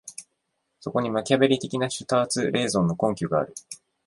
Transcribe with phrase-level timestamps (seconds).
[0.79, 3.53] そこにマキァヴェリ的なシュターツ・レーゾンの根拠がある。